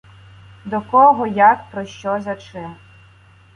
До 0.65 0.81
кого, 0.81 1.27
як, 1.27 1.71
про 1.71 1.85
що, 1.85 2.19
за 2.21 2.35
чим. 2.35 2.75